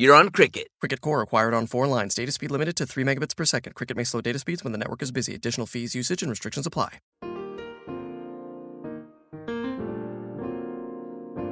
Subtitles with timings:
[0.00, 0.68] you're on Cricket.
[0.80, 2.14] Cricket Core acquired on four lines.
[2.14, 3.74] Data speed limited to 3 megabits per second.
[3.74, 5.34] Cricket may slow data speeds when the network is busy.
[5.34, 7.00] Additional fees, usage, and restrictions apply.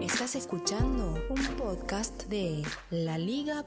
[0.00, 3.58] Estás escuchando un podcast de laliga.fm.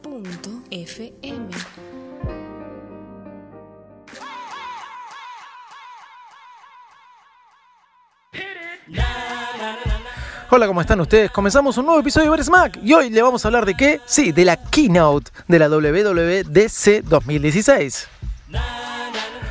[10.54, 11.32] Hola, ¿cómo están ustedes?
[11.32, 14.02] Comenzamos un nuevo episodio de Ver Smack y hoy le vamos a hablar de qué?
[14.06, 18.10] Sí, de la keynote de la WWDC 2016.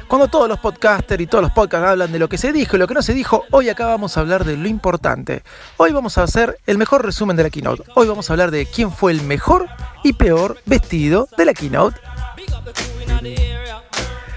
[0.07, 2.79] Cuando todos los podcasters y todos los podcasts hablan de lo que se dijo y
[2.79, 5.43] lo que no se dijo, hoy acá vamos a hablar de lo importante.
[5.79, 7.85] Hoy vamos a hacer el mejor resumen de la keynote.
[7.95, 9.71] Hoy vamos a hablar de quién fue el mejor
[10.05, 11.99] y peor vestido de la keynote.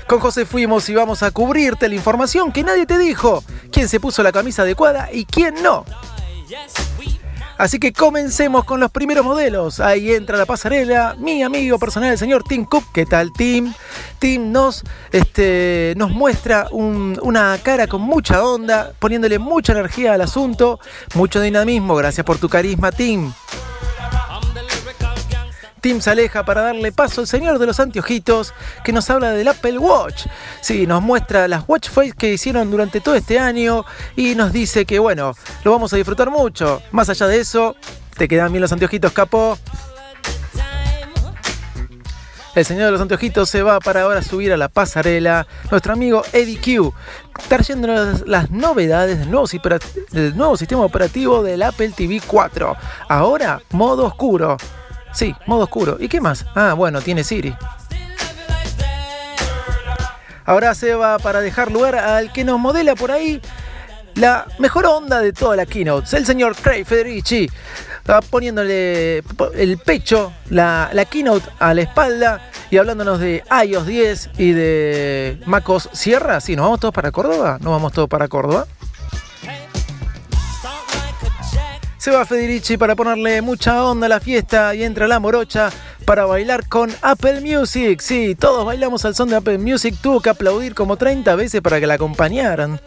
[0.08, 3.44] Con José fuimos y vamos a cubrirte la información que nadie te dijo.
[3.70, 5.84] Quién se puso la camisa adecuada y quién no.
[7.58, 9.80] Así que comencemos con los primeros modelos.
[9.80, 12.84] Ahí entra la pasarela, mi amigo personal, el señor Tim Cook.
[12.94, 13.74] ¿Qué tal, Tim?
[14.20, 20.22] Tim nos, este, nos muestra un- una cara con mucha onda, poniéndole mucha energía al
[20.22, 20.80] asunto,
[21.14, 21.96] mucho dinamismo.
[21.96, 23.32] Gracias por tu carisma, Tim.
[25.84, 28.54] Tim se aleja para darle paso al señor de los anteojitos
[28.86, 30.28] que nos habla del Apple Watch.
[30.62, 33.84] Sí, nos muestra las watch faces que hicieron durante todo este año
[34.16, 36.82] y nos dice que bueno, lo vamos a disfrutar mucho.
[36.92, 37.76] Más allá de eso,
[38.16, 39.58] te quedan bien los anteojitos, capo.
[42.56, 45.46] El señor de los anteojitos se va para ahora subir a la pasarela.
[45.70, 46.94] Nuestro amigo Eddie Q,
[47.50, 49.48] trayéndonos las novedades del nuevo,
[50.12, 52.74] del nuevo sistema operativo del Apple TV 4.
[53.10, 54.56] Ahora, modo oscuro.
[55.14, 55.98] Sí, modo oscuro.
[56.00, 56.46] ¿Y qué más?
[56.56, 57.56] Ah, bueno, tiene Siri.
[60.46, 63.42] Ahora se va para dejar lugar al que nos modela por ahí
[64.16, 66.18] la mejor onda de toda la keynote.
[66.18, 67.50] El señor Craig Federici
[68.10, 69.24] va poniéndole
[69.56, 75.40] el pecho, la, la keynote a la espalda y hablándonos de iOS 10 y de
[75.46, 76.42] MacOS Sierra.
[76.42, 77.58] Sí, nos vamos todos para Córdoba.
[77.62, 78.68] Nos vamos todos para Córdoba.
[82.04, 85.70] Se va Federici para ponerle mucha onda a la fiesta y entra la morocha
[86.04, 88.02] para bailar con Apple Music.
[88.02, 89.96] Sí, todos bailamos al son de Apple Music.
[90.02, 92.82] Tuvo que aplaudir como 30 veces para que la acompañaran.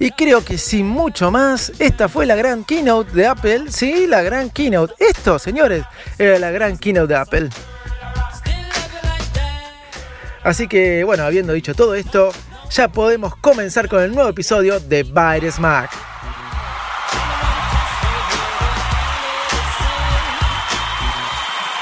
[0.00, 3.66] Y creo que sin mucho más, esta fue la gran keynote de Apple.
[3.68, 4.92] Sí, la gran keynote.
[4.98, 5.84] Esto, señores,
[6.18, 7.48] era la gran keynote de Apple.
[10.42, 12.32] Así que, bueno, habiendo dicho todo esto,
[12.70, 15.90] ya podemos comenzar con el nuevo episodio de Virus Mac.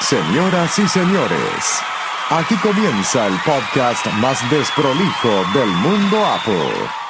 [0.00, 1.81] Señoras y señores,
[2.28, 7.02] aquí comienza el podcast más desprolijo del mundo Apple.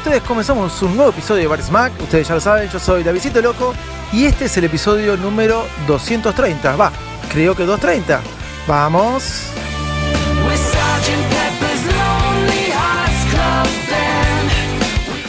[0.00, 0.22] Ustedes?
[0.22, 1.92] Comenzamos un nuevo episodio de Virus Mac.
[2.00, 3.74] Ustedes ya lo saben, yo soy Davidito Loco
[4.12, 6.74] y este es el episodio número 230.
[6.76, 6.90] Va,
[7.28, 8.20] creo que 230.
[8.66, 9.42] Vamos.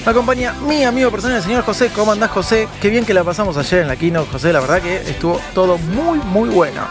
[0.05, 1.91] Me acompaña mi amigo personal, el señor José.
[1.93, 2.69] ¿Cómo andás, José?
[2.81, 4.53] Qué bien que la pasamos ayer en la keynote, José.
[4.53, 6.81] La verdad que estuvo todo muy, muy bueno.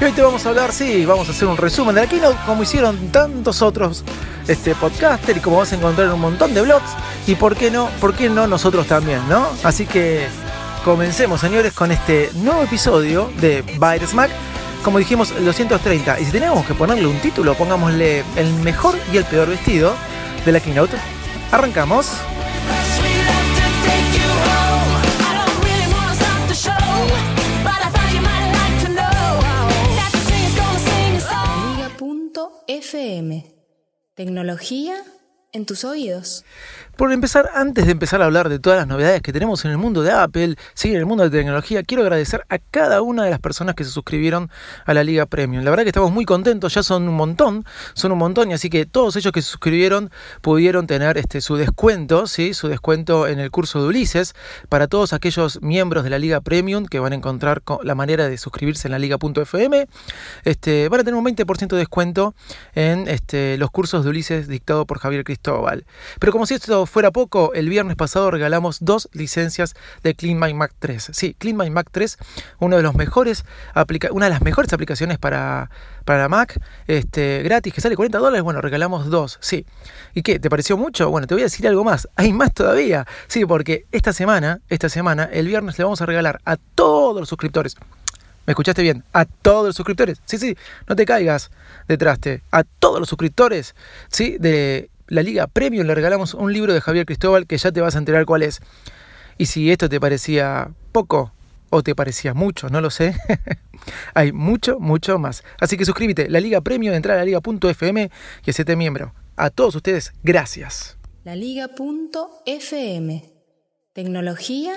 [0.00, 2.38] Y hoy te vamos a hablar, sí, vamos a hacer un resumen de la keynote,
[2.46, 4.04] como hicieron tantos otros
[4.48, 6.90] este, podcasters y como vas a encontrar en un montón de blogs.
[7.26, 9.46] Y por qué no, por qué no nosotros también, ¿no?
[9.62, 10.26] Así que
[10.84, 14.30] comencemos, señores, con este nuevo episodio de Virus Mac.
[14.82, 16.20] Como dijimos, el 230.
[16.20, 19.94] Y si tenemos que ponerle un título, pongámosle el mejor y el peor vestido
[20.44, 20.96] de la keynote.
[21.52, 22.12] Arrancamos.
[34.18, 35.04] Tecnología
[35.52, 36.44] en tus oídos.
[36.98, 39.78] Por empezar, antes de empezar a hablar de todas las novedades que tenemos en el
[39.78, 43.30] mundo de Apple, sí, en el mundo de tecnología, quiero agradecer a cada una de
[43.30, 44.50] las personas que se suscribieron
[44.84, 45.62] a la Liga Premium.
[45.62, 47.64] La verdad que estamos muy contentos, ya son un montón,
[47.94, 50.10] son un montón, y así que todos ellos que se suscribieron
[50.40, 54.34] pudieron tener este, su descuento, sí, su descuento en el curso de Ulises.
[54.68, 58.36] Para todos aquellos miembros de la Liga Premium que van a encontrar la manera de
[58.38, 59.86] suscribirse en la liga.fm,
[60.42, 62.34] este, van a tener un 20% de descuento
[62.74, 65.86] en este, los cursos de Ulises dictado por Javier Cristóbal.
[66.18, 70.72] Pero como si esto fuera poco, el viernes pasado regalamos dos licencias de Clean Mac
[70.78, 71.10] 3.
[71.12, 72.18] Sí, Clean Mac 3,
[72.58, 73.44] uno de los mejores
[74.10, 75.70] una de las mejores aplicaciones para,
[76.04, 78.42] para Mac, este, gratis, que sale 40 dólares.
[78.42, 79.66] Bueno, regalamos dos, sí.
[80.14, 80.38] ¿Y qué?
[80.38, 81.10] ¿Te pareció mucho?
[81.10, 82.08] Bueno, te voy a decir algo más.
[82.16, 83.06] Hay más todavía.
[83.26, 87.28] Sí, porque esta semana, esta semana, el viernes le vamos a regalar a todos los
[87.28, 87.76] suscriptores.
[88.46, 89.04] ¿Me escuchaste bien?
[89.12, 90.22] A todos los suscriptores.
[90.24, 90.56] Sí, sí,
[90.88, 91.50] no te caigas
[91.86, 92.18] detrás.
[92.50, 93.74] A todos los suscriptores,
[94.08, 94.38] ¿sí?
[94.38, 97.94] De la Liga Premium le regalamos un libro de Javier Cristóbal que ya te vas
[97.94, 98.60] a enterar cuál es.
[99.38, 101.32] Y si esto te parecía poco
[101.70, 103.14] o te parecía mucho, no lo sé,
[104.14, 105.44] hay mucho, mucho más.
[105.60, 108.10] Así que suscríbete, la Liga Premium, entra a la liga.fm
[108.44, 109.14] y hacete miembro.
[109.36, 110.98] A todos ustedes, gracias.
[111.24, 113.24] La Liga.fm.
[113.92, 114.74] Tecnología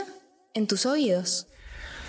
[0.54, 1.48] en tus oídos.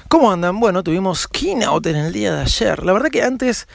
[0.08, 0.60] ¿Cómo andan?
[0.60, 2.84] Bueno, tuvimos keynote en el día de ayer.
[2.84, 3.66] La verdad que antes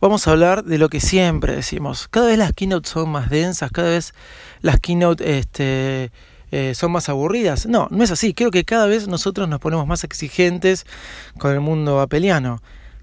[0.00, 2.08] vamos a hablar de lo que siempre decimos.
[2.08, 4.14] Cada vez las keynotes son más densas, cada vez
[4.62, 6.10] las keynote este,
[6.50, 7.66] eh, son más aburridas.
[7.66, 8.34] No, no es así.
[8.34, 10.86] Creo que cada vez nosotros nos ponemos más exigentes
[11.38, 12.62] con el mundo apeliano.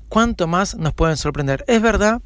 [0.10, 1.64] ¿Cuánto más nos pueden sorprender?
[1.68, 2.22] Es verdad.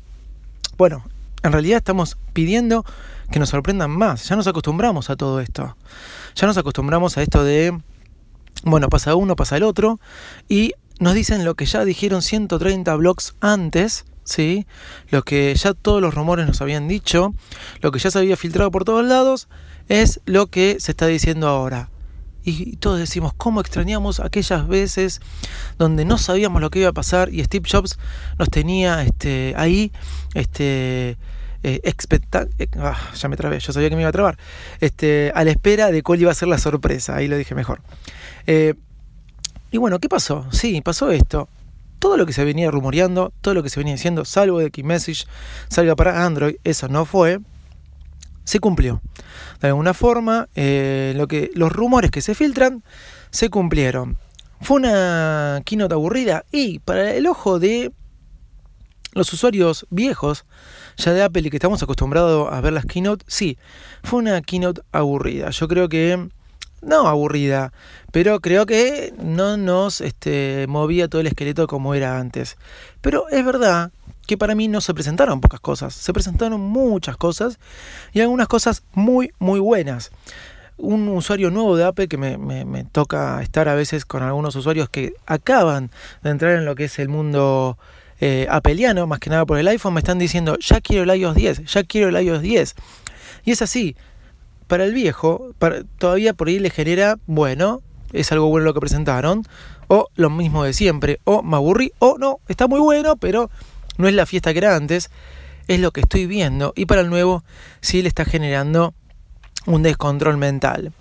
[0.78, 1.04] Bueno,
[1.44, 2.86] en realidad estamos pidiendo
[3.32, 4.28] que nos sorprendan más.
[4.30, 5.76] Ya nos acostumbramos a todo esto.
[6.36, 7.78] Ya nos acostumbramos a esto de,
[8.64, 10.00] bueno, pasa uno, pasa el otro.
[10.48, 14.66] Y nos dicen lo que ya dijeron 130 blogs antes ¿sí?
[15.10, 17.34] Lo que ya todos los rumores nos habían dicho,
[17.82, 19.48] lo que ya se había filtrado por todos lados,
[19.90, 21.90] es lo que se está diciendo ahora.
[22.44, 25.22] Y todos decimos, ¿cómo extrañamos aquellas veces
[25.78, 28.00] donde no sabíamos lo que iba a pasar y Steve Jobs
[28.40, 29.92] nos tenía este, ahí,
[30.34, 31.18] este,
[31.62, 34.40] eh, eh, ah, ya me trabé, yo sabía que me iba a trabar,
[34.80, 37.82] este, a la espera de cuál iba a ser la sorpresa, ahí lo dije mejor.
[38.48, 38.74] Eh,
[39.70, 40.48] y bueno, ¿qué pasó?
[40.52, 41.48] Sí, pasó esto
[42.02, 44.84] todo lo que se venía rumoreando, todo lo que se venía diciendo, salvo de que
[44.84, 45.28] Message
[45.70, 47.40] salga para Android, eso no fue,
[48.44, 49.02] se cumplió.
[49.62, 52.84] De alguna forma, eh, lo que, los rumores que se filtran
[53.30, 54.18] se cumplieron.
[54.62, 57.92] Fue una keynote aburrida y para el ojo de
[59.14, 60.46] los usuarios viejos
[60.98, 63.60] ya de Apple y que estamos acostumbrados a ver las keynote, sí,
[64.02, 65.52] fue una keynote aburrida.
[65.52, 66.30] Yo creo que
[66.82, 67.74] no aburrida,
[68.12, 72.58] pero creo que no nos este, movía todo el esqueleto como era antes.
[73.02, 73.92] Pero es verdad
[74.28, 77.60] que para mí no se presentaron pocas cosas, se presentaron muchas cosas
[78.14, 80.12] y algunas cosas muy, muy buenas.
[80.78, 84.90] Un usuario nuevo de Apple que me, me, toca estar a veces con algunos usuarios
[84.90, 85.92] que acaban
[86.24, 87.78] de entrar en lo que es el mundo
[88.20, 91.36] eh, apeliano, más que nada por el iPhone, me están diciendo, ya quiero el iOS
[91.36, 92.76] 10, ya quiero el iOS 10.
[93.46, 93.96] Y es así,
[94.72, 95.54] para el viejo,
[95.98, 97.82] todavía por ahí le genera, bueno,
[98.14, 99.46] es algo bueno lo que presentaron,
[99.90, 103.50] o lo mismo de siempre, o me aburrí, o no, está muy bueno, pero
[103.98, 105.12] no es la fiesta que era antes,
[105.68, 107.44] es lo que estoy viendo, y para el nuevo
[107.82, 108.94] sí le está generando
[109.66, 110.94] un descontrol mental.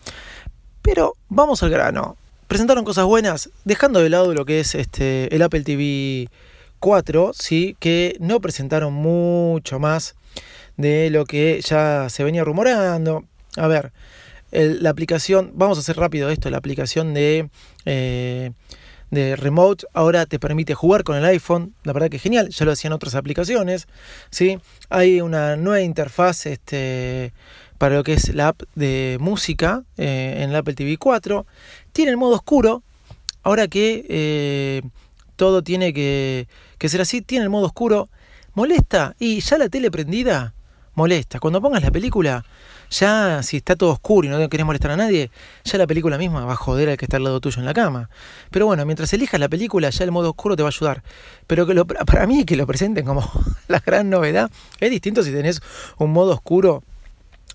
[0.83, 2.17] Pero vamos al grano.
[2.49, 6.29] Presentaron cosas buenas, dejando de lado lo que es este, el Apple TV
[6.81, 7.77] 4, ¿sí?
[7.79, 10.17] que no presentaron mucho más
[10.77, 13.27] de lo que ya se venía rumorando.
[13.57, 13.93] A ver,
[14.53, 17.49] la aplicación, vamos a hacer rápido esto, la aplicación de,
[17.85, 18.53] eh,
[19.11, 22.65] de Remote ahora te permite jugar con el iPhone, la verdad que es genial, ya
[22.65, 23.87] lo hacían otras aplicaciones,
[24.31, 24.59] ¿sí?
[24.89, 27.33] Hay una nueva interfaz este,
[27.79, 31.47] para lo que es la app de música eh, en el Apple TV 4,
[31.93, 32.83] tiene el modo oscuro,
[33.43, 34.83] ahora que eh,
[35.37, 38.09] todo tiene que, que ser así, tiene el modo oscuro,
[38.55, 40.55] molesta y ya la tele prendida
[40.95, 42.45] molesta, cuando pongas la película
[42.91, 45.31] ya si está todo oscuro y no querés molestar a nadie,
[45.65, 47.73] ya la película misma va a joder al que está al lado tuyo en la
[47.73, 48.11] cama.
[48.51, 51.03] Pero bueno, mientras elijas la película, ya el modo oscuro te va a ayudar.
[51.47, 53.31] Pero que lo, para mí que lo presenten como
[53.69, 55.63] la gran novedad, es distinto si tenés
[55.99, 56.83] un modo oscuro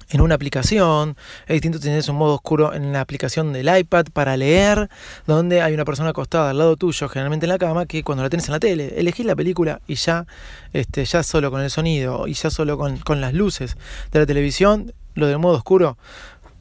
[0.10, 1.16] en una aplicación,
[1.48, 4.90] es distinto si tenés un modo oscuro en la aplicación del iPad para leer,
[5.26, 8.30] donde hay una persona acostada al lado tuyo, generalmente en la cama, que cuando la
[8.30, 10.26] tenés en la tele, elegís la película y ya,
[10.74, 13.78] este, ya solo con el sonido y ya solo con, con las luces
[14.12, 15.98] de la televisión, lo del modo oscuro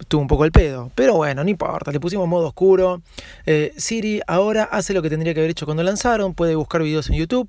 [0.08, 0.90] tuvo un poco el pedo.
[0.94, 3.02] Pero bueno, no importa, le pusimos modo oscuro.
[3.46, 7.08] Eh, Siri ahora hace lo que tendría que haber hecho cuando lanzaron, puede buscar videos
[7.10, 7.48] en YouTube.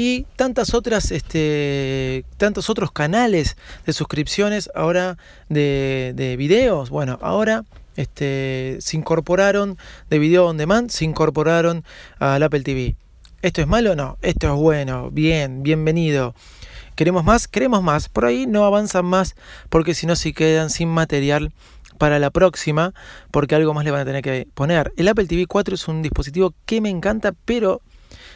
[0.00, 5.18] Y tantas otras, este, tantos otros canales de suscripciones ahora
[5.50, 6.88] de, de videos.
[6.88, 7.64] Bueno, ahora
[7.96, 9.76] este, se incorporaron
[10.08, 11.84] de video on demand, se incorporaron
[12.18, 12.96] al Apple TV.
[13.42, 13.94] ¿Esto es malo?
[13.94, 16.34] No, esto es bueno, bien, bienvenido.
[16.94, 17.46] ¿Queremos más?
[17.46, 18.08] Queremos más.
[18.08, 19.36] Por ahí no avanzan más
[19.68, 21.52] porque si no se quedan sin material
[21.98, 22.94] para la próxima
[23.30, 24.94] porque algo más le van a tener que poner.
[24.96, 27.82] El Apple TV 4 es un dispositivo que me encanta, pero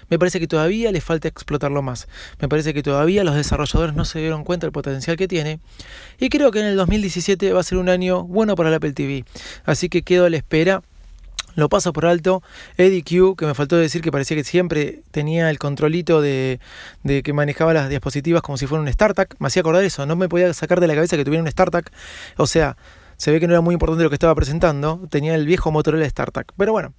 [0.08, 2.08] me parece que todavía le falta explotarlo más.
[2.40, 5.60] Me parece que todavía los desarrolladores no se dieron cuenta del potencial que tiene.
[6.18, 8.92] Y creo que en el 2017 va a ser un año bueno para el Apple
[8.92, 9.24] TV.
[9.64, 10.82] Así que quedo a la espera.
[11.56, 12.42] Lo paso por alto.
[12.76, 16.58] Eddie Q, que me faltó decir que parecía que siempre tenía el controlito de,
[17.04, 19.36] de que manejaba las diapositivas como si fuera un StarTAC.
[19.38, 20.04] Me hacía acordar eso.
[20.04, 21.92] No me podía sacar de la cabeza que tuviera un StarTAC.
[22.38, 22.76] O sea,
[23.16, 25.00] se ve que no era muy importante lo que estaba presentando.
[25.10, 26.52] Tenía el viejo Motorola StarTAC.
[26.56, 26.92] Pero bueno.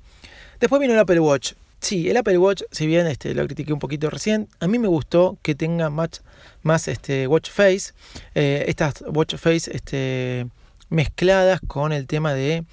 [0.59, 1.53] Después vino el Apple Watch.
[1.79, 4.87] Sí, el Apple Watch, si bien este, lo critiqué un poquito recién, a mí me
[4.87, 6.23] gustó que tenga más,
[6.63, 7.93] más este, watch face.
[8.33, 10.47] Eh, estas watch face este,
[10.89, 12.63] mezcladas con el tema de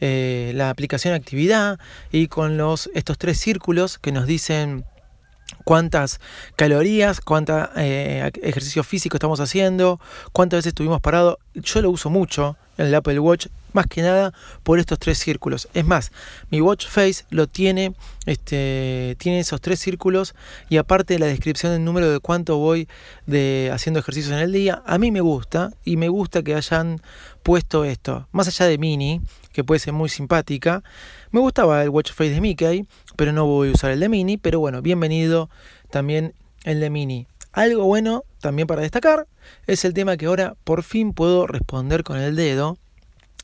[0.00, 1.78] eh, la aplicación actividad
[2.10, 4.84] y con los, estos tres círculos que nos dicen
[5.70, 6.18] cuántas
[6.56, 10.00] calorías, cuánta eh, ejercicio físico estamos haciendo,
[10.32, 11.36] cuántas veces estuvimos parados.
[11.54, 14.34] Yo lo uso mucho en el Apple Watch, más que nada
[14.64, 15.68] por estos tres círculos.
[15.72, 16.10] Es más,
[16.50, 17.94] mi Watch Face lo tiene,
[18.26, 20.34] este, tiene esos tres círculos
[20.68, 22.88] y aparte la descripción del número de cuánto voy
[23.26, 27.00] de haciendo ejercicios en el día, a mí me gusta y me gusta que hayan
[27.44, 28.26] puesto esto.
[28.32, 29.20] Más allá de Mini,
[29.52, 30.82] que puede ser muy simpática,
[31.30, 34.36] me gustaba el Watch Face de Mickey, pero no voy a usar el de Mini,
[34.36, 35.50] pero bueno, bienvenido
[35.90, 37.26] también el de Mini.
[37.52, 39.26] Algo bueno también para destacar
[39.66, 42.78] es el tema que ahora por fin puedo responder con el dedo,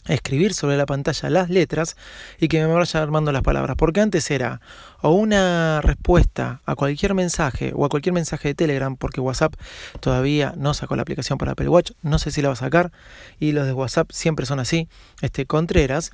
[0.08, 1.96] escribir sobre la pantalla las letras
[2.38, 3.76] y que me vaya armando las palabras.
[3.76, 4.60] Porque antes era
[5.02, 9.54] o una respuesta a cualquier mensaje o a cualquier mensaje de Telegram, porque WhatsApp
[10.00, 12.92] todavía no sacó la aplicación para Apple Watch, no sé si la va a sacar,
[13.38, 14.88] y los de WhatsApp siempre son así,
[15.20, 16.10] este, contreras.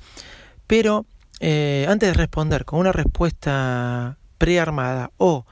[0.67, 1.05] Pero
[1.39, 5.45] eh, antes de responder con una respuesta prearmada o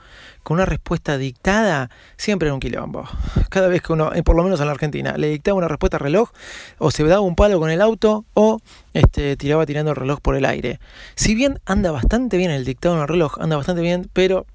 [0.43, 3.05] con una respuesta dictada, siempre era un quilombo.
[3.49, 5.95] Cada vez que uno, eh, por lo menos en la Argentina, le dictaba una respuesta
[5.95, 6.31] al reloj,
[6.77, 8.59] o se daba un palo con el auto, o
[8.93, 10.81] este, tiraba tirando el reloj por el aire.
[11.15, 14.45] Si bien anda bastante bien el dictado en el reloj, anda bastante bien, pero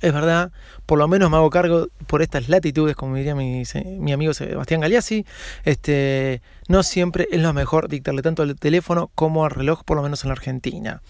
[0.00, 0.52] es verdad,
[0.84, 3.64] por lo menos me hago cargo por estas latitudes, como diría mi,
[3.98, 5.26] mi amigo Sebastián Galeazzi,
[5.64, 10.04] este, no siempre es lo mejor dictarle tanto al teléfono como al reloj, por lo
[10.04, 11.02] menos en la Argentina.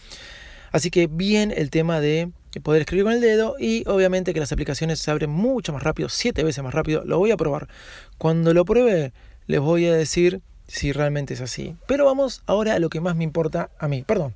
[0.73, 4.53] Así que bien el tema de poder escribir con el dedo y obviamente que las
[4.53, 7.05] aplicaciones se abren mucho más rápido, siete veces más rápido.
[7.05, 7.69] Lo voy a probar.
[8.19, 9.13] Cuando lo pruebe
[9.47, 11.77] les voy a decir si realmente es así.
[11.87, 14.03] Pero vamos ahora a lo que más me importa a mí.
[14.03, 14.35] Perdón.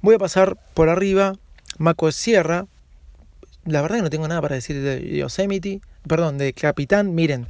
[0.00, 1.34] Voy a pasar por arriba
[1.78, 2.66] macOS Sierra.
[3.64, 5.80] La verdad que no tengo nada para decir de Yosemite.
[6.06, 7.14] Perdón, de Capitán.
[7.14, 7.46] Miren,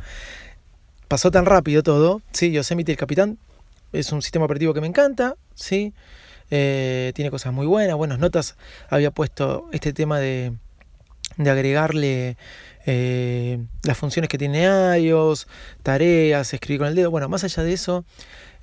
[1.08, 2.20] pasó tan rápido todo.
[2.32, 3.38] Sí, Yosemite el Capitán
[3.92, 5.36] es un sistema operativo que me encanta.
[5.54, 5.94] Sí.
[6.54, 8.56] Eh, tiene cosas muy buenas, buenas notas.
[8.90, 10.52] Había puesto este tema de,
[11.38, 12.36] de agregarle
[12.84, 14.66] eh, las funciones que tiene
[14.98, 15.48] iOS,
[15.82, 17.10] tareas, escribir con el dedo.
[17.10, 18.04] Bueno, más allá de eso,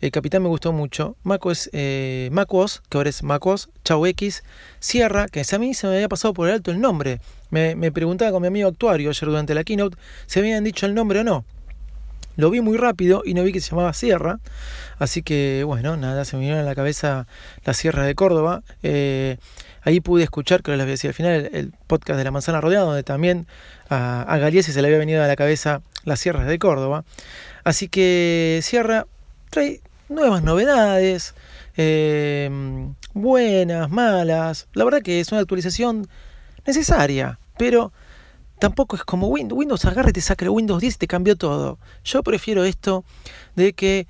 [0.02, 1.18] el Capitán me gustó mucho.
[1.24, 4.44] MacOS, eh, MacOS que ahora es MacOS, Chau X,
[4.80, 7.20] Sierra, que a mí se me había pasado por el alto el nombre.
[7.50, 10.94] Me, me preguntaba con mi amigo actuario ayer durante la keynote si habían dicho el
[10.94, 11.44] nombre o no.
[12.36, 14.40] Lo vi muy rápido y no vi que se llamaba Sierra.
[14.98, 17.28] Así que, bueno, nada, se me vino a la cabeza
[17.66, 18.64] la Sierra de Córdoba.
[18.84, 19.38] Eh,
[19.82, 22.32] ahí pude escuchar, creo que les voy a decir al final, el, podcast de La
[22.32, 23.48] Manzana Rodeada, donde también
[23.90, 27.04] a, a se le había venido a la cabeza las Sierras de Córdoba.
[27.64, 29.06] Así que Sierra
[29.50, 31.36] trae nuevas novedades,
[31.78, 32.50] eh,
[33.14, 34.68] buenas, malas.
[34.74, 36.08] La verdad que es una actualización
[36.66, 37.92] necesaria, pero
[38.60, 39.58] tampoco es como Windows.
[39.58, 41.80] Windows agarra y te saca Windows 10 y te cambió todo.
[42.04, 43.04] Yo prefiero esto
[43.56, 44.08] de que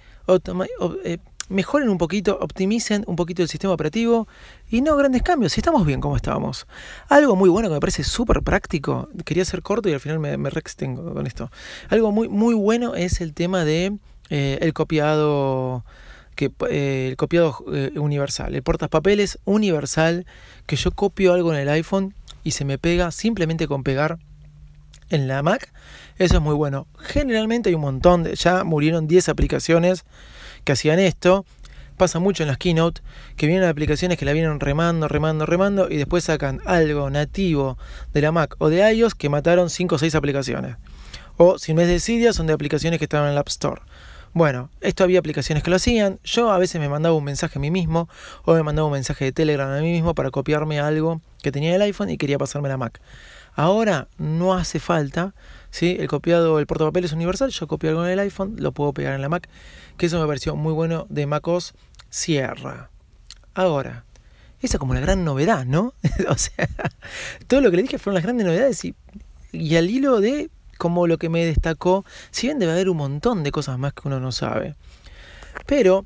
[1.03, 1.17] eh,
[1.49, 4.27] mejoren un poquito, optimicen un poquito el sistema operativo
[4.69, 5.53] y no grandes cambios.
[5.53, 6.67] Si estamos bien como estábamos.
[7.07, 9.09] Algo muy bueno que me parece súper práctico.
[9.25, 11.51] Quería ser corto y al final me, me con esto.
[11.89, 13.97] Algo muy, muy bueno es el tema de
[14.29, 15.85] eh, el copiado
[16.35, 17.57] que eh, el copiado
[17.95, 20.25] universal, el portapapeles universal,
[20.67, 22.13] que yo copio algo en el iPhone
[22.43, 24.19] y se me pega simplemente con pegar
[25.09, 25.71] en la Mac,
[26.17, 26.87] eso es muy bueno.
[26.99, 30.05] Generalmente hay un montón de, ya murieron 10 aplicaciones
[30.63, 31.45] que hacían esto.
[31.97, 33.01] Pasa mucho en las keynote
[33.35, 37.77] que vienen aplicaciones que la vienen remando, remando, remando y después sacan algo nativo
[38.13, 40.77] de la Mac o de iOS que mataron 5 o 6 aplicaciones.
[41.35, 43.81] O si no es de Cydia, son de aplicaciones que estaban en el App Store.
[44.33, 46.19] Bueno, esto había aplicaciones que lo hacían.
[46.23, 48.07] Yo a veces me mandaba un mensaje a mí mismo
[48.45, 51.75] o me mandaba un mensaje de Telegram a mí mismo para copiarme algo que tenía
[51.75, 53.01] el iPhone y quería pasarme la Mac.
[53.59, 55.33] Ahora no hace falta,
[55.69, 55.97] ¿sí?
[55.99, 59.15] El copiado, el portapapel es universal, yo copio algo en el iPhone, lo puedo pegar
[59.15, 59.49] en la Mac,
[59.97, 61.73] que eso me pareció muy bueno de MacOS
[62.09, 62.89] Sierra.
[63.53, 64.05] Ahora,
[64.61, 65.93] esa como la gran novedad, ¿no?
[66.29, 66.69] o sea,
[67.47, 68.95] todo lo que le dije fueron las grandes novedades y,
[69.51, 73.43] y al hilo de como lo que me destacó, si bien debe haber un montón
[73.43, 74.75] de cosas más que uno no sabe.
[75.65, 76.05] Pero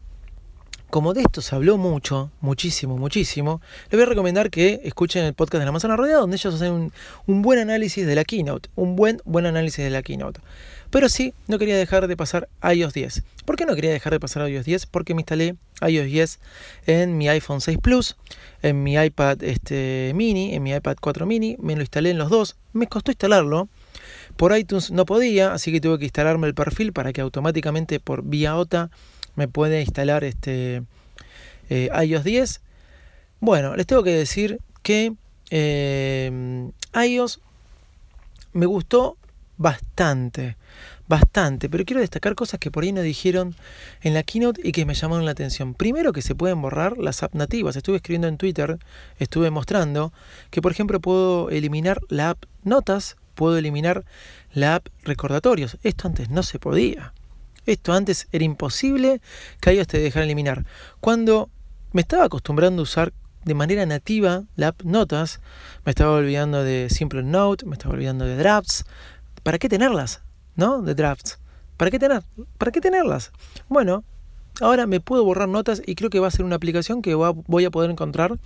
[0.94, 5.34] como de esto se habló mucho, muchísimo, muchísimo, les voy a recomendar que escuchen el
[5.34, 6.94] podcast de la manzana rodeada, donde ellos hacen un,
[7.26, 10.40] un, buen análisis de la keynote, un buen, buen análisis de la keynote.
[10.92, 13.24] Pero sí, no quería dejar de pasar iOS 10.
[13.44, 14.86] ¿Por qué no quería dejar de pasar iOS 10?
[14.86, 16.40] Porque me instalé iOS 10
[16.86, 18.16] en mi iPhone 6 Plus,
[18.62, 22.30] en mi iPad este, mini, en mi iPad 4 mini, me lo instalé en los
[22.30, 23.68] dos, me costó instalarlo.
[24.38, 28.24] Por iTunes no podía, así que tuve que instalarme el perfil para que automáticamente por
[28.24, 28.92] vía OTA
[29.36, 30.84] me puede instalar este
[31.70, 32.62] eh, iOS 10.
[33.40, 35.14] Bueno, les tengo que decir que
[35.50, 37.40] eh, iOS
[38.54, 39.18] me gustó
[39.58, 40.58] bastante,
[41.08, 43.56] bastante, pero quiero destacar cosas que por ahí no dijeron
[44.02, 45.74] en la keynote y que me llamaron la atención.
[45.74, 47.76] Primero que se pueden borrar las apps nativas.
[47.76, 48.78] Estuve escribiendo en Twitter,
[49.20, 50.14] estuve mostrando
[50.50, 54.06] que por ejemplo puedo eliminar la app Notas, puedo eliminar
[54.54, 55.78] la app Recordatorios.
[55.84, 57.14] Esto antes no se podía.
[57.66, 59.22] Esto antes era imposible
[59.62, 60.66] que iOS te dejara eliminar.
[61.00, 61.50] Cuando
[61.92, 63.14] me estaba acostumbrando a usar
[63.46, 65.40] de manera nativa la app Notas,
[65.86, 68.86] me estaba olvidando de Simple Note, me estaba olvidando de Drafts.
[69.44, 70.22] ¿Para qué tenerlas?
[70.56, 70.82] ¿No?
[70.82, 71.40] De Drafts.
[71.78, 72.24] ¿Para qué tener?
[72.58, 73.32] ¿Para qué tenerlas?
[73.68, 74.04] Bueno,
[74.62, 77.66] ahora me puedo borrar notas y creo que va a ser una aplicación que voy
[77.66, 78.40] a poder encontrar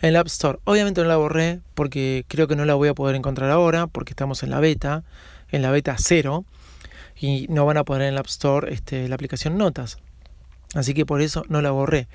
[0.00, 0.58] en la App Store.
[0.64, 4.12] Obviamente no la borré porque creo que no la voy a poder encontrar ahora porque
[4.12, 5.04] estamos en la beta,
[5.50, 6.44] en la beta 0
[7.24, 9.96] y no van a poner en la App Store este, la aplicación Notas.
[10.74, 12.06] Así que por eso no la borré.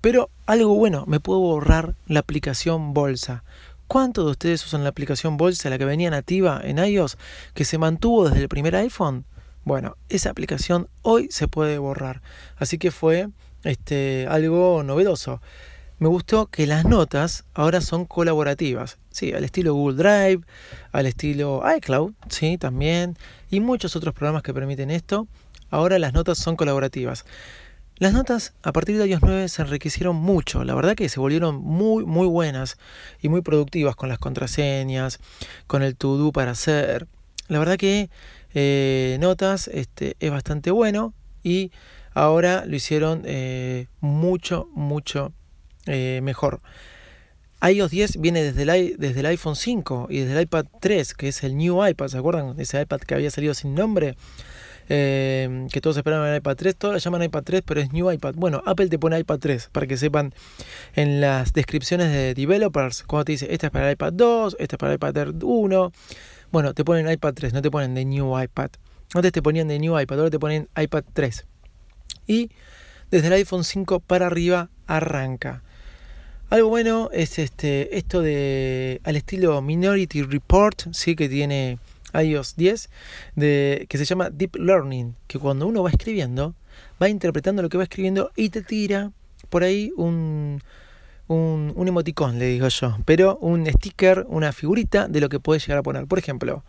[0.00, 3.44] Pero algo bueno, me puedo borrar la aplicación Bolsa.
[3.86, 7.16] ¿Cuántos de ustedes usan la aplicación Bolsa, la que venía nativa en iOS,
[7.54, 9.24] que se mantuvo desde el primer iPhone?
[9.62, 12.22] Bueno, esa aplicación hoy se puede borrar.
[12.56, 13.28] Así que fue
[13.62, 15.40] este, algo novedoso.
[15.98, 18.98] Me gustó que las notas ahora son colaborativas.
[19.10, 20.44] Sí, al estilo Google Drive,
[20.92, 23.16] al estilo iCloud, sí, también.
[23.50, 25.26] Y muchos otros programas que permiten esto.
[25.70, 27.24] Ahora las notas son colaborativas.
[27.98, 31.56] Las notas a partir de iOS 9 se enriquecieron mucho, la verdad que se volvieron
[31.56, 32.76] muy muy buenas
[33.22, 35.18] y muy productivas con las contraseñas,
[35.66, 37.06] con el to do para hacer.
[37.48, 38.10] La verdad que
[38.52, 41.72] eh, notas este, es bastante bueno y
[42.12, 45.32] ahora lo hicieron eh, mucho mucho
[45.86, 46.60] eh, mejor.
[47.62, 48.62] iOS 10 viene desde
[49.20, 52.54] el, iPhone 5 y desde el iPad 3, que es el New iPad, ¿se acuerdan?
[52.58, 54.16] Ese iPad que había salido sin nombre.
[54.88, 58.10] Eh, que todos esperaban el iPad 3, todos la llaman iPad 3, pero es New
[58.12, 58.34] iPad.
[58.36, 60.32] Bueno, Apple te pone iPad 3 para que sepan
[60.94, 64.76] en las descripciones de developers, cuando te dice, esta es para el iPad 2, esta
[64.76, 65.92] es para el iPad 1,
[66.52, 68.70] bueno, te ponen iPad 3, no te ponen de New iPad.
[69.14, 71.44] Antes te ponían de New iPad, ahora te ponen iPad 3.
[72.26, 72.50] Y
[73.10, 75.62] desde el iPhone 5 para arriba arranca.
[76.48, 81.80] Algo bueno es este esto de al estilo Minority Report, sí que tiene
[82.14, 82.88] iOS 10,
[83.34, 86.54] de, que se llama Deep Learning, que cuando uno va escribiendo,
[87.02, 89.10] va interpretando lo que va escribiendo y te tira
[89.48, 90.62] por ahí un,
[91.26, 95.66] un, un emoticón, le digo yo, pero un sticker, una figurita de lo que puedes
[95.66, 96.06] llegar a poner.
[96.06, 96.62] Por ejemplo,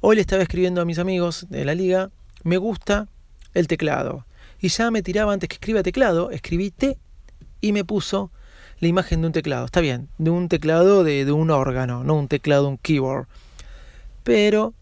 [0.00, 2.12] hoy le estaba escribiendo a mis amigos de la liga,
[2.44, 3.08] me gusta
[3.52, 4.26] el teclado.
[4.60, 6.96] Y ya me tiraba antes que escriba teclado, escribí T
[7.60, 8.30] y me puso
[8.84, 9.64] la imagen de un teclado.
[9.64, 13.26] Está bien, de un teclado de, de un órgano, no un teclado, un keyboard.
[14.22, 14.74] Pero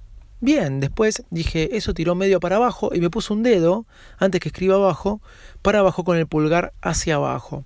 [0.44, 3.86] Bien, después dije, eso tiró medio para abajo y me puso un dedo,
[4.18, 5.20] antes que escriba abajo,
[5.62, 7.64] para abajo con el pulgar hacia abajo.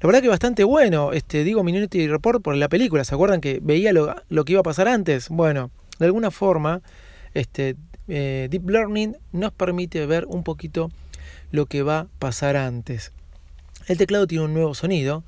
[0.00, 3.58] La verdad que bastante bueno, este, digo Minority Report por la película, ¿se acuerdan que
[3.60, 5.30] veía lo, lo que iba a pasar antes?
[5.30, 6.80] Bueno, de alguna forma,
[7.34, 7.74] este,
[8.06, 10.92] eh, Deep Learning nos permite ver un poquito
[11.50, 13.10] lo que va a pasar antes.
[13.88, 15.24] El teclado tiene un nuevo sonido,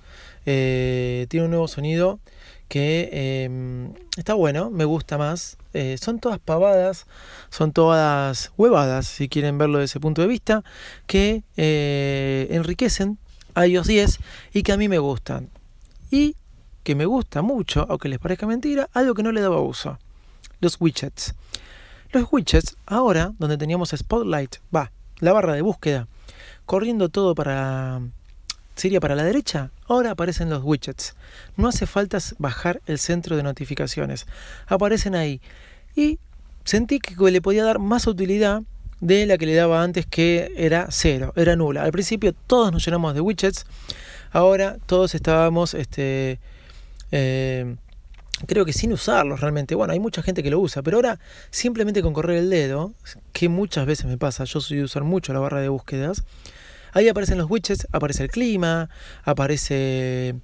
[0.46, 2.20] eh, tiene un nuevo sonido
[2.68, 5.59] que eh, está bueno, me gusta más.
[5.74, 7.07] Eh, son todas pavadas,
[7.50, 10.64] son todas huevadas, si quieren verlo desde ese punto de vista,
[11.07, 13.18] que eh, enriquecen
[13.54, 14.18] a iOS 10
[14.52, 15.50] y que a mí me gustan.
[16.11, 16.37] Y
[16.83, 19.98] que me gusta mucho, aunque les parezca mentira, algo que no le daba uso.
[20.61, 21.35] Los widgets.
[22.12, 26.07] Los widgets, ahora, donde teníamos Spotlight, va, la barra de búsqueda,
[26.66, 28.00] corriendo todo para
[28.74, 31.14] sería para la derecha, ahora aparecen los widgets.
[31.56, 34.26] No hace falta bajar el centro de notificaciones.
[34.66, 35.40] Aparecen ahí.
[35.94, 36.18] Y
[36.64, 38.62] sentí que le podía dar más utilidad
[39.00, 41.82] de la que le daba antes, que era cero, era nula.
[41.82, 43.66] Al principio todos nos llenamos de widgets.
[44.32, 46.40] Ahora todos estábamos este,
[47.12, 47.76] eh,
[48.46, 49.74] creo que sin usarlos realmente.
[49.74, 51.18] Bueno, hay mucha gente que lo usa, pero ahora
[51.50, 52.92] simplemente con correr el dedo,
[53.32, 56.24] que muchas veces me pasa, yo soy de usar mucho la barra de búsquedas,
[56.94, 58.88] ahí aparecen los widgets, aparece el clima,
[59.24, 60.37] aparece...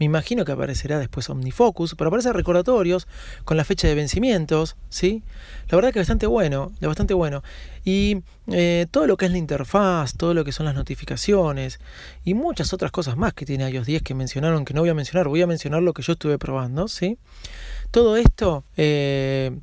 [0.00, 3.06] Me imagino que aparecerá después OmniFocus, pero aparece recordatorios
[3.44, 5.22] con la fecha de vencimientos, ¿sí?
[5.68, 7.44] La verdad que bastante bueno, bastante bueno.
[7.84, 11.78] Y eh, todo lo que es la interfaz, todo lo que son las notificaciones
[12.24, 14.94] y muchas otras cosas más que tiene iOS 10 que mencionaron que no voy a
[14.94, 17.16] mencionar, voy a mencionar lo que yo estuve probando, ¿sí?
[17.92, 19.56] Todo esto eh,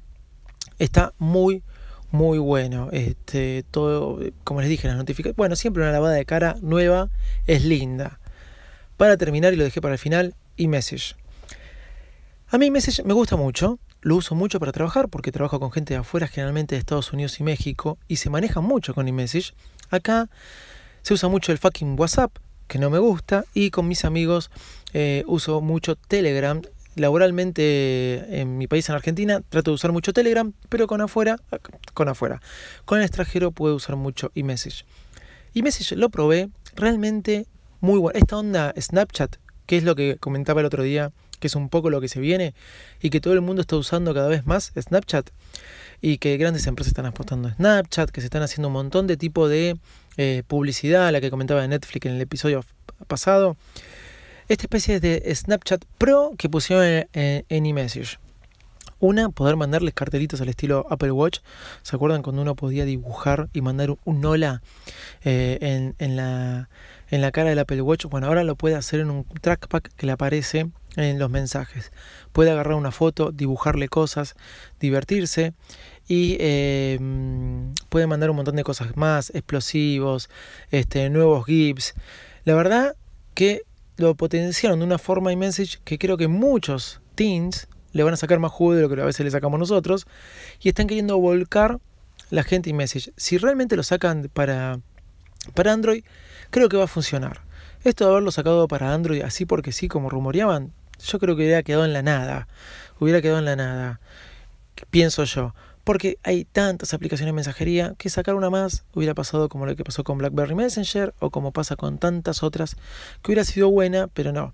[0.80, 1.62] está muy,
[2.12, 2.90] muy bueno.
[2.92, 5.38] Este, todo, como les dije, las notificaciones.
[5.38, 7.10] Bueno, siempre una lavada de cara nueva
[7.48, 8.20] es linda.
[8.98, 11.16] Para terminar, y lo dejé para el final, iMessage.
[12.50, 15.94] A mí iMessage me gusta mucho, lo uso mucho para trabajar porque trabajo con gente
[15.94, 19.54] de afuera, generalmente de Estados Unidos y México, y se maneja mucho con iMessage.
[19.90, 20.30] Acá
[21.02, 22.36] se usa mucho el fucking WhatsApp,
[22.68, 24.52] que no me gusta, y con mis amigos
[24.94, 26.62] eh, uso mucho Telegram.
[26.96, 31.38] Laboralmente en mi país, en Argentina, trato de usar mucho Telegram, pero con afuera,
[31.94, 32.42] con afuera,
[32.86, 34.86] con el extranjero puedo usar mucho iMessage.
[35.54, 37.48] iMessage lo probé, realmente
[37.80, 38.20] muy bueno.
[38.20, 41.90] Esta onda Snapchat, que es lo que comentaba el otro día, que es un poco
[41.90, 42.54] lo que se viene
[43.02, 45.30] y que todo el mundo está usando cada vez más Snapchat
[46.02, 49.50] y que grandes empresas están apostando Snapchat, que se están haciendo un montón de tipo
[49.50, 49.78] de
[50.18, 52.64] eh, publicidad, la que comentaba de Netflix en el episodio
[53.08, 53.58] pasado.
[54.52, 58.20] Esta especie de Snapchat Pro que pusieron en, en, en eMessage.
[59.00, 61.40] Una, poder mandarles cartelitos al estilo Apple Watch.
[61.84, 64.62] ¿Se acuerdan cuando uno podía dibujar y mandar un hola
[65.24, 66.68] eh, en, la,
[67.10, 68.08] en la cara del Apple Watch?
[68.08, 71.94] Bueno, ahora lo puede hacer en un trackpad que le aparece en los mensajes.
[72.34, 74.36] Puede agarrar una foto, dibujarle cosas,
[74.82, 75.54] divertirse
[76.10, 77.00] y eh,
[77.88, 80.30] puede mandar un montón de cosas más, explosivos,
[80.72, 81.94] este, nuevos GIFs.
[82.44, 82.98] La verdad
[83.34, 83.62] que
[84.02, 88.40] lo potenciaron de una forma iMessage que creo que muchos teens le van a sacar
[88.40, 90.08] más jugo de lo que a veces le sacamos nosotros
[90.60, 91.80] y están queriendo volcar
[92.30, 93.14] la gente iMessage.
[93.16, 94.80] Si realmente lo sacan para,
[95.54, 96.04] para Android,
[96.50, 97.42] creo que va a funcionar.
[97.84, 101.64] Esto de haberlo sacado para Android así porque sí, como rumoreaban, yo creo que hubiera
[101.64, 102.48] quedado en la nada.
[103.00, 104.00] Hubiera quedado en la nada.
[104.90, 105.54] Pienso yo.
[105.92, 109.84] Porque hay tantas aplicaciones de mensajería que sacar una más hubiera pasado como lo que
[109.84, 112.78] pasó con BlackBerry Messenger o como pasa con tantas otras
[113.22, 114.54] que hubiera sido buena, pero no.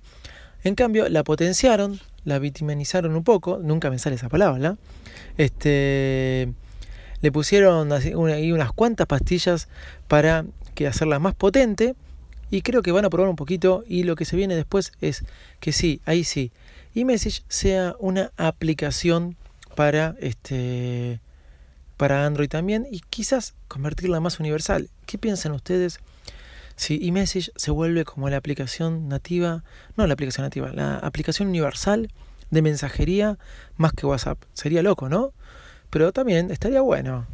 [0.64, 4.78] En cambio, la potenciaron, la vitaminizaron un poco, nunca me sale esa palabra,
[5.38, 6.52] este,
[7.22, 9.68] le pusieron y unas cuantas pastillas
[10.08, 11.94] para que hacerla más potente
[12.50, 15.24] y creo que van a probar un poquito y lo que se viene después es
[15.60, 16.52] que sí, ahí sí,
[16.96, 19.36] iMessage sea una aplicación
[19.76, 21.20] para este
[21.98, 24.90] para Android también y quizás convertirla más universal.
[25.06, 26.00] ¿Qué piensan ustedes
[26.76, 29.64] si iMessage se vuelve como la aplicación nativa,
[29.96, 32.12] no la aplicación nativa, la aplicación universal
[32.52, 33.38] de mensajería
[33.76, 34.38] más que WhatsApp?
[34.54, 35.34] Sería loco, ¿no?
[35.90, 37.26] Pero también estaría bueno.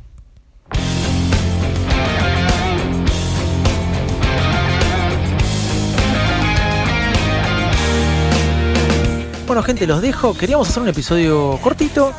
[9.45, 10.35] Bueno gente, los dejo.
[10.35, 12.13] Queríamos hacer un episodio cortito,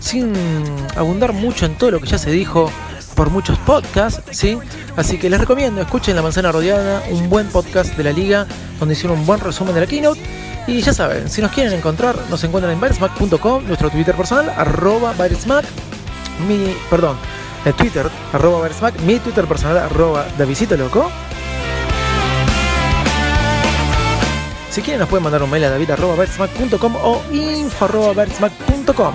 [0.00, 0.32] sin
[0.96, 2.70] abundar mucho en todo lo que ya se dijo
[3.14, 4.58] por muchos podcasts, ¿sí?
[4.96, 8.46] Así que les recomiendo, escuchen La Manzana Rodeada, un buen podcast de la liga,
[8.78, 10.20] donde hicieron un buen resumen de la keynote.
[10.66, 15.12] Y ya saben, si nos quieren encontrar, nos encuentran en byresmack.com, nuestro Twitter personal, arroba
[15.12, 15.64] byresmack,
[16.46, 17.16] mi, perdón,
[17.64, 21.10] el Twitter, arroba byresmack, mi Twitter personal, arroba Davisito Loco.
[24.70, 29.14] Si quieren nos pueden mandar un mail a david.com o info.com.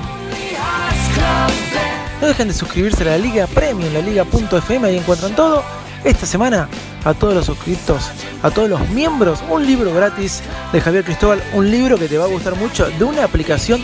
[2.22, 5.64] No dejen de suscribirse a la Liga Premium, la Liga.fm, ahí encuentran todo.
[6.04, 6.70] Esta semana,
[7.04, 8.10] a todos los suscriptos,
[8.44, 12.26] a todos los miembros, un libro gratis de Javier Cristóbal, un libro que te va
[12.26, 13.82] a gustar mucho, de una aplicación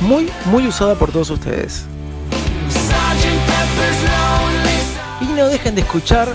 [0.00, 1.84] muy, muy usada por todos ustedes.
[5.20, 6.28] Y no dejen de escuchar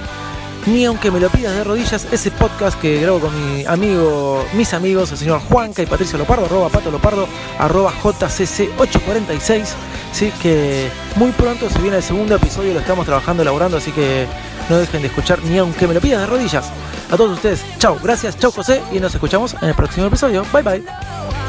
[0.65, 4.74] ni aunque me lo pidas de rodillas, ese podcast que grabo con mi amigo, mis
[4.74, 9.65] amigos, el señor Juanca y Patricio Lopardo, arroba Pato Lopardo, arroba JCC846.
[10.12, 14.28] Sí, que muy pronto se viene el segundo episodio, lo estamos trabajando, elaborando, así que
[14.69, 16.72] no dejen de escuchar ni aunque me lo pidas de rodillas.
[17.12, 20.45] A todos ustedes, chao, gracias, chao José, y nos escuchamos en el próximo episodio.
[20.54, 21.48] Bye bye.